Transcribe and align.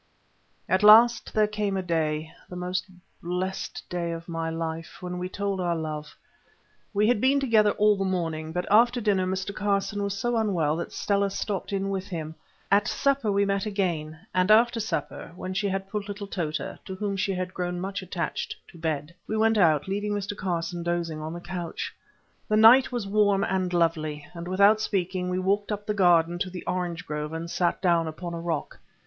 At 0.67 0.81
last 0.81 1.31
there 1.35 1.45
came 1.45 1.77
a 1.77 1.83
day—the 1.83 2.55
most 2.55 2.87
blessed 3.21 3.93
of 3.93 4.27
my 4.27 4.49
life, 4.49 4.97
when 4.99 5.19
we 5.19 5.29
told 5.29 5.61
our 5.61 5.75
love. 5.75 6.17
We 6.91 7.07
had 7.07 7.21
been 7.21 7.39
together 7.39 7.69
all 7.73 7.95
the 7.95 8.03
morning, 8.03 8.51
but 8.51 8.65
after 8.71 8.99
dinner 8.99 9.27
Mr. 9.27 9.53
Carson 9.53 10.01
was 10.01 10.17
so 10.17 10.37
unwell 10.37 10.75
that 10.77 10.91
Stella 10.91 11.29
stopped 11.29 11.71
in 11.71 11.91
with 11.91 12.07
him. 12.07 12.33
At 12.71 12.87
supper 12.87 13.31
we 13.31 13.45
met 13.45 13.67
again, 13.67 14.17
and 14.33 14.49
after 14.49 14.79
supper, 14.79 15.33
when 15.35 15.53
she 15.53 15.67
had 15.67 15.87
put 15.87 16.07
little 16.07 16.25
Tota, 16.25 16.79
to 16.85 16.95
whom 16.95 17.15
she 17.15 17.33
had 17.33 17.53
grown 17.53 17.79
much 17.79 18.01
attached, 18.01 18.55
to 18.69 18.79
bed, 18.79 19.13
we 19.27 19.37
went 19.37 19.59
out, 19.59 19.87
leaving 19.87 20.13
Mr. 20.13 20.35
Carson 20.35 20.81
dozing 20.81 21.21
on 21.21 21.31
the 21.33 21.39
couch. 21.39 21.93
The 22.47 22.57
night 22.57 22.91
was 22.91 23.05
warm 23.05 23.43
and 23.43 23.71
lovely, 23.71 24.25
and 24.33 24.47
without 24.47 24.81
speaking 24.81 25.29
we 25.29 25.37
walked 25.37 25.71
up 25.71 25.85
the 25.85 25.93
garden 25.93 26.39
to 26.39 26.49
the 26.49 26.65
orange 26.65 27.05
grove 27.05 27.33
and 27.33 27.51
sat 27.51 27.83
down 27.83 28.07
upon 28.07 28.33
a 28.33 28.39
rock. 28.41 28.79